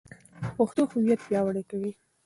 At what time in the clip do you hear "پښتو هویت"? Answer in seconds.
0.57-1.21